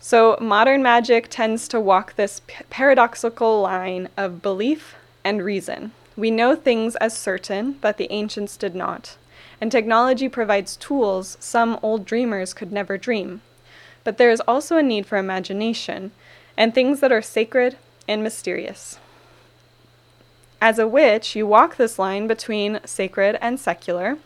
So, 0.00 0.36
modern 0.40 0.82
magic 0.82 1.28
tends 1.28 1.66
to 1.68 1.80
walk 1.80 2.14
this 2.14 2.40
p- 2.46 2.64
paradoxical 2.70 3.62
line 3.62 4.08
of 4.16 4.42
belief 4.42 4.94
and 5.24 5.42
reason. 5.42 5.92
We 6.16 6.30
know 6.30 6.54
things 6.54 6.94
as 6.96 7.16
certain, 7.16 7.78
that 7.80 7.96
the 7.96 8.10
ancients 8.12 8.56
did 8.56 8.74
not. 8.74 9.16
And 9.60 9.72
technology 9.72 10.28
provides 10.28 10.76
tools 10.76 11.36
some 11.40 11.78
old 11.82 12.04
dreamers 12.04 12.54
could 12.54 12.70
never 12.70 12.96
dream. 12.96 13.40
But 14.04 14.18
there 14.18 14.30
is 14.30 14.42
also 14.46 14.76
a 14.76 14.82
need 14.82 15.06
for 15.06 15.18
imagination 15.18 16.12
and 16.56 16.74
things 16.74 17.00
that 17.00 17.12
are 17.12 17.22
sacred 17.22 17.76
and 18.06 18.22
mysterious. 18.22 18.98
As 20.60 20.80
a 20.80 20.88
witch, 20.88 21.36
you 21.36 21.46
walk 21.46 21.76
this 21.76 22.00
line 22.00 22.26
between 22.26 22.80
sacred 22.84 23.38
and 23.40 23.60
secular, 23.60 24.18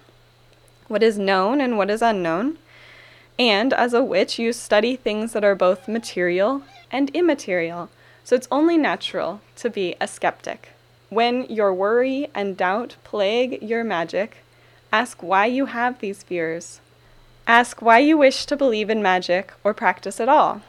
what 0.89 1.03
is 1.03 1.19
known 1.19 1.61
and 1.61 1.77
what 1.77 1.91
is 1.91 2.01
unknown. 2.01 2.57
And 3.39 3.75
as 3.75 3.93
a 3.93 4.03
witch, 4.03 4.39
you 4.39 4.55
study 4.55 4.97
things 4.97 5.33
that 5.33 5.45
are 5.45 5.55
both 5.55 5.89
material 5.89 6.63
and 6.91 7.11
immaterial. 7.11 7.91
So 8.25 8.35
it's 8.35 8.49
only 8.51 8.79
natural 8.79 9.43
to 9.57 9.69
be 9.69 9.95
a 10.01 10.09
skeptic. 10.09 10.71
When 11.11 11.45
your 11.51 11.75
worry 11.75 12.29
and 12.35 12.57
doubt 12.57 12.97
plague 13.05 13.63
your 13.63 13.85
magic, 13.85 14.39
ask 14.91 15.23
why 15.23 15.47
you 15.47 15.67
have 15.67 15.99
these 15.99 16.23
fears. 16.23 16.81
Ask 17.47 17.83
why 17.83 17.99
you 17.99 18.17
wish 18.17 18.47
to 18.47 18.57
believe 18.57 18.89
in 18.89 19.03
magic 19.03 19.53
or 19.63 19.75
practice 19.75 20.19
at 20.19 20.29
all. 20.29 20.63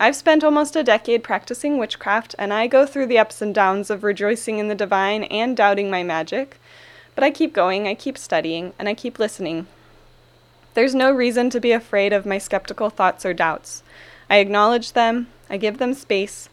I've 0.00 0.16
spent 0.16 0.42
almost 0.42 0.74
a 0.74 0.82
decade 0.82 1.22
practicing 1.22 1.78
witchcraft, 1.78 2.34
and 2.36 2.52
I 2.52 2.66
go 2.66 2.84
through 2.84 3.06
the 3.06 3.18
ups 3.18 3.40
and 3.40 3.54
downs 3.54 3.90
of 3.90 4.02
rejoicing 4.02 4.58
in 4.58 4.66
the 4.66 4.74
divine 4.74 5.24
and 5.24 5.56
doubting 5.56 5.88
my 5.88 6.02
magic. 6.02 6.58
But 7.14 7.22
I 7.22 7.30
keep 7.30 7.52
going, 7.52 7.86
I 7.86 7.94
keep 7.94 8.18
studying, 8.18 8.72
and 8.76 8.88
I 8.88 8.94
keep 8.94 9.20
listening. 9.20 9.68
There's 10.74 10.96
no 10.96 11.12
reason 11.12 11.48
to 11.50 11.60
be 11.60 11.70
afraid 11.70 12.12
of 12.12 12.26
my 12.26 12.38
skeptical 12.38 12.90
thoughts 12.90 13.24
or 13.24 13.32
doubts. 13.32 13.84
I 14.28 14.38
acknowledge 14.38 14.92
them, 14.94 15.28
I 15.48 15.58
give 15.58 15.78
them 15.78 15.94
space, 15.94 16.48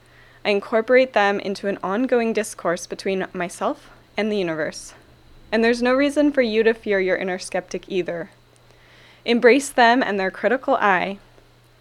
I 0.46 0.50
incorporate 0.50 1.14
them 1.14 1.40
into 1.40 1.68
an 1.68 1.80
ongoing 1.82 2.34
discourse 2.34 2.86
between 2.86 3.26
myself 3.34 3.90
and 4.16 4.32
the 4.32 4.38
universe. 4.38 4.94
And 5.52 5.64
there's 5.64 5.82
no 5.82 5.96
reason 5.96 6.32
for 6.32 6.44
you 6.44 6.62
to 6.62 6.76
fear 6.76 7.00
your 7.00 7.18
inner 7.18 7.40
skeptic 7.40 7.86
either. 7.88 8.30
Embrace 9.26 9.70
them 9.70 10.04
and 10.04 10.20
their 10.20 10.32
critical 10.32 10.76
eye 10.76 11.18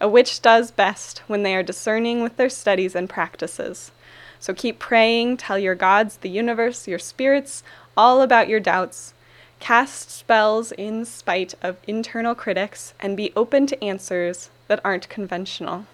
a 0.00 0.08
witch 0.08 0.40
does 0.40 0.70
best 0.70 1.18
when 1.26 1.42
they 1.42 1.54
are 1.54 1.62
discerning 1.62 2.22
with 2.22 2.36
their 2.36 2.48
studies 2.48 2.94
and 2.94 3.08
practices. 3.08 3.92
So 4.38 4.54
keep 4.54 4.78
praying, 4.78 5.36
tell 5.36 5.58
your 5.58 5.74
gods, 5.74 6.16
the 6.16 6.30
universe, 6.30 6.88
your 6.88 6.98
spirits, 6.98 7.62
all 7.96 8.22
about 8.22 8.48
your 8.48 8.60
doubts. 8.60 9.12
Cast 9.58 10.10
spells 10.10 10.72
in 10.72 11.04
spite 11.04 11.54
of 11.62 11.76
internal 11.86 12.34
critics 12.34 12.94
and 12.98 13.16
be 13.16 13.32
open 13.36 13.66
to 13.66 13.84
answers 13.84 14.48
that 14.68 14.80
aren't 14.82 15.10
conventional. 15.10 15.84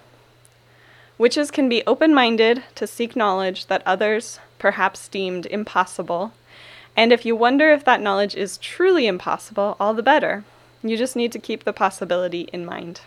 Witches 1.19 1.51
can 1.51 1.69
be 1.69 1.83
open 1.87 2.15
minded 2.15 2.63
to 2.77 2.87
seek 2.87 3.17
knowledge 3.17 3.67
that 3.67 3.83
others 3.85 4.39
perhaps 4.59 5.09
deemed 5.09 5.47
impossible. 5.47 6.33
And 6.97 7.13
if 7.13 7.25
you 7.27 7.35
wonder 7.35 7.73
if 7.73 7.85
that 7.85 8.01
knowledge 8.01 8.37
is 8.37 8.59
truly 8.59 9.07
impossible, 9.09 9.77
all 9.81 9.95
the 9.95 10.03
better. 10.03 10.45
You 10.83 10.97
just 10.97 11.17
need 11.17 11.33
to 11.33 11.41
keep 11.41 11.65
the 11.65 11.73
possibility 11.73 12.43
in 12.53 12.65
mind. 12.65 13.01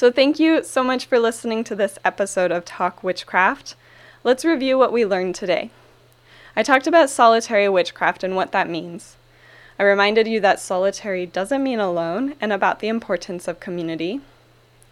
So, 0.00 0.10
thank 0.10 0.38
you 0.40 0.64
so 0.64 0.82
much 0.82 1.04
for 1.04 1.18
listening 1.18 1.62
to 1.64 1.74
this 1.74 1.98
episode 2.06 2.50
of 2.50 2.64
Talk 2.64 3.04
Witchcraft. 3.04 3.74
Let's 4.24 4.46
review 4.46 4.78
what 4.78 4.94
we 4.94 5.04
learned 5.04 5.34
today. 5.34 5.68
I 6.56 6.62
talked 6.62 6.86
about 6.86 7.10
solitary 7.10 7.68
witchcraft 7.68 8.24
and 8.24 8.34
what 8.34 8.50
that 8.52 8.70
means. 8.70 9.16
I 9.78 9.82
reminded 9.82 10.26
you 10.26 10.40
that 10.40 10.58
solitary 10.58 11.26
doesn't 11.26 11.62
mean 11.62 11.80
alone 11.80 12.32
and 12.40 12.50
about 12.50 12.78
the 12.78 12.88
importance 12.88 13.46
of 13.46 13.60
community. 13.60 14.22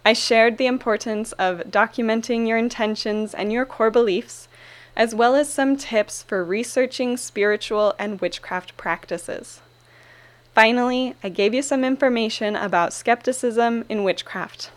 I 0.05 0.13
shared 0.13 0.59
the 0.59 0.67
importance 0.67 1.31
of 1.39 1.61
documenting 1.61 2.47
your 2.47 2.59
intentions 2.59 3.33
and 3.33 3.51
your 3.51 3.65
core 3.65 3.89
beliefs, 3.89 4.47
as 4.95 5.15
well 5.15 5.33
as 5.33 5.51
some 5.51 5.75
tips 5.75 6.21
for 6.21 6.43
researching 6.43 7.17
spiritual 7.17 7.95
and 7.97 8.21
witchcraft 8.21 8.77
practices. 8.77 9.59
Finally, 10.53 11.15
I 11.23 11.29
gave 11.29 11.55
you 11.55 11.63
some 11.63 11.83
information 11.83 12.55
about 12.55 12.93
skepticism 12.93 13.85
in 13.89 14.03
witchcraft. 14.03 14.69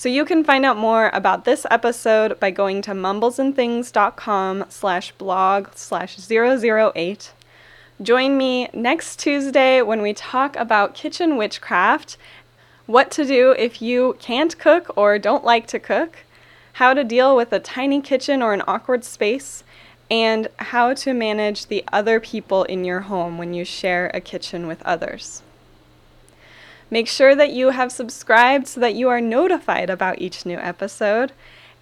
So 0.00 0.08
you 0.08 0.24
can 0.24 0.44
find 0.44 0.64
out 0.64 0.78
more 0.78 1.10
about 1.12 1.44
this 1.44 1.66
episode 1.70 2.40
by 2.40 2.52
going 2.52 2.80
to 2.80 2.92
mumblesandthings.com 2.92 4.64
slash 4.70 5.12
blog 5.12 5.68
slash 5.74 6.16
008. 6.18 7.32
Join 8.00 8.38
me 8.38 8.70
next 8.72 9.18
Tuesday 9.18 9.82
when 9.82 10.00
we 10.00 10.14
talk 10.14 10.56
about 10.56 10.94
kitchen 10.94 11.36
witchcraft, 11.36 12.16
what 12.86 13.10
to 13.10 13.26
do 13.26 13.50
if 13.58 13.82
you 13.82 14.16
can't 14.18 14.58
cook 14.58 14.90
or 14.96 15.18
don't 15.18 15.44
like 15.44 15.66
to 15.66 15.78
cook, 15.78 16.20
how 16.72 16.94
to 16.94 17.04
deal 17.04 17.36
with 17.36 17.52
a 17.52 17.60
tiny 17.60 18.00
kitchen 18.00 18.40
or 18.40 18.54
an 18.54 18.62
awkward 18.66 19.04
space, 19.04 19.64
and 20.10 20.48
how 20.60 20.94
to 20.94 21.12
manage 21.12 21.66
the 21.66 21.84
other 21.92 22.20
people 22.20 22.64
in 22.64 22.86
your 22.86 23.00
home 23.00 23.36
when 23.36 23.52
you 23.52 23.66
share 23.66 24.10
a 24.14 24.20
kitchen 24.22 24.66
with 24.66 24.82
others. 24.84 25.42
Make 26.90 27.06
sure 27.06 27.36
that 27.36 27.52
you 27.52 27.70
have 27.70 27.92
subscribed 27.92 28.66
so 28.66 28.80
that 28.80 28.94
you 28.94 29.08
are 29.08 29.20
notified 29.20 29.90
about 29.90 30.20
each 30.20 30.44
new 30.44 30.58
episode, 30.58 31.32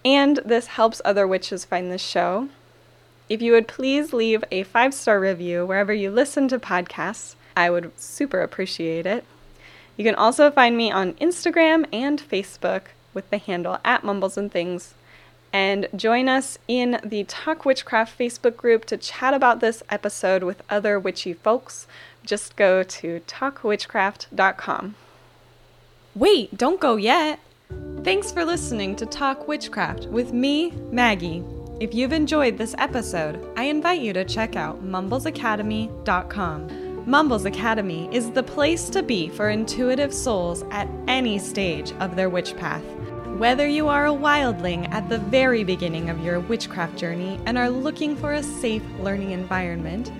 and 0.05 0.39
this 0.45 0.67
helps 0.67 1.01
other 1.03 1.27
witches 1.27 1.65
find 1.65 1.91
the 1.91 1.97
show. 1.97 2.49
If 3.27 3.41
you 3.41 3.51
would 3.53 3.67
please 3.67 4.13
leave 4.13 4.43
a 4.51 4.63
five 4.63 4.93
star 4.93 5.19
review 5.19 5.65
wherever 5.65 5.93
you 5.93 6.11
listen 6.11 6.47
to 6.49 6.59
podcasts, 6.59 7.35
I 7.55 7.69
would 7.69 7.91
super 7.99 8.41
appreciate 8.41 9.05
it. 9.05 9.23
You 9.97 10.05
can 10.05 10.15
also 10.15 10.49
find 10.49 10.77
me 10.77 10.91
on 10.91 11.13
Instagram 11.13 11.85
and 11.91 12.21
Facebook 12.21 12.83
with 13.13 13.29
the 13.31 13.37
handle 13.37 13.79
at 13.83 14.03
Mumbles 14.03 14.37
and 14.37 14.51
Things. 14.51 14.93
And 15.51 15.87
join 15.95 16.29
us 16.29 16.59
in 16.67 16.99
the 17.03 17.23
Talk 17.23 17.65
Witchcraft 17.65 18.17
Facebook 18.17 18.55
group 18.55 18.85
to 18.85 18.97
chat 18.97 19.33
about 19.33 19.59
this 19.59 19.81
episode 19.89 20.43
with 20.43 20.61
other 20.69 20.99
witchy 20.99 21.33
folks. 21.33 21.87
Just 22.25 22.55
go 22.55 22.83
to 22.83 23.21
talkwitchcraft.com. 23.27 24.95
Wait, 26.15 26.57
don't 26.57 26.79
go 26.79 26.95
yet! 26.95 27.39
Thanks 28.03 28.31
for 28.31 28.45
listening 28.45 28.95
to 28.95 29.05
Talk 29.05 29.47
Witchcraft 29.47 30.07
with 30.07 30.33
me, 30.33 30.71
Maggie. 30.91 31.43
If 31.79 31.93
you've 31.93 32.13
enjoyed 32.13 32.57
this 32.57 32.73
episode, 32.77 33.47
I 33.55 33.65
invite 33.65 34.01
you 34.01 34.11
to 34.13 34.25
check 34.25 34.55
out 34.55 34.83
mumblesacademy.com. 34.83 36.89
Mumbles 37.09 37.45
Academy 37.45 38.09
is 38.11 38.29
the 38.31 38.43
place 38.43 38.89
to 38.89 39.01
be 39.01 39.29
for 39.29 39.49
intuitive 39.49 40.13
souls 40.13 40.63
at 40.71 40.87
any 41.07 41.39
stage 41.39 41.93
of 41.93 42.15
their 42.15 42.29
witch 42.29 42.55
path. 42.57 42.83
Whether 43.37 43.67
you 43.67 43.87
are 43.87 44.07
a 44.07 44.11
wildling 44.11 44.91
at 44.91 45.07
the 45.07 45.17
very 45.17 45.63
beginning 45.63 46.09
of 46.09 46.23
your 46.23 46.41
witchcraft 46.41 46.97
journey 46.97 47.39
and 47.45 47.57
are 47.57 47.69
looking 47.69 48.17
for 48.17 48.33
a 48.33 48.43
safe 48.43 48.83
learning 48.99 49.31
environment, 49.31 50.11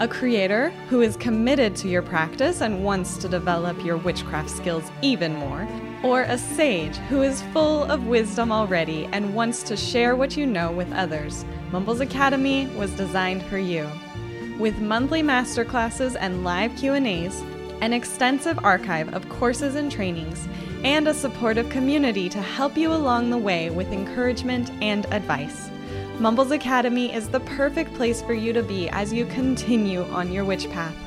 a 0.00 0.08
creator 0.08 0.70
who 0.88 1.02
is 1.02 1.16
committed 1.16 1.76
to 1.76 1.88
your 1.88 2.02
practice 2.02 2.60
and 2.60 2.84
wants 2.84 3.16
to 3.16 3.28
develop 3.28 3.82
your 3.84 3.96
witchcraft 3.96 4.50
skills 4.50 4.90
even 5.02 5.32
more, 5.36 5.68
or 6.02 6.22
a 6.22 6.36
sage 6.36 6.96
who 7.08 7.22
is 7.22 7.42
full 7.52 7.84
of 7.84 8.08
wisdom 8.08 8.50
already 8.50 9.08
and 9.12 9.34
wants 9.34 9.62
to 9.62 9.76
share 9.76 10.16
what 10.16 10.36
you 10.36 10.46
know 10.46 10.72
with 10.72 10.92
others, 10.92 11.44
Mumbles 11.70 12.00
Academy 12.00 12.66
was 12.76 12.90
designed 12.96 13.44
for 13.44 13.58
you. 13.58 13.88
With 14.58 14.80
monthly 14.80 15.22
masterclasses 15.22 16.16
and 16.18 16.42
live 16.42 16.74
Q&As, 16.76 17.40
an 17.80 17.92
extensive 17.92 18.64
archive 18.64 19.14
of 19.14 19.28
courses 19.28 19.76
and 19.76 19.92
trainings, 19.92 20.48
and 20.82 21.06
a 21.06 21.14
supportive 21.14 21.68
community 21.70 22.28
to 22.28 22.42
help 22.42 22.76
you 22.76 22.92
along 22.92 23.30
the 23.30 23.38
way 23.38 23.70
with 23.70 23.92
encouragement 23.92 24.70
and 24.82 25.06
advice. 25.12 25.70
Mumbles 26.20 26.52
Academy 26.52 27.12
is 27.12 27.28
the 27.28 27.40
perfect 27.40 27.92
place 27.94 28.22
for 28.22 28.34
you 28.34 28.52
to 28.52 28.62
be 28.62 28.88
as 28.90 29.12
you 29.12 29.26
continue 29.26 30.04
on 30.04 30.30
your 30.30 30.44
witch 30.44 30.70
path. 30.70 31.03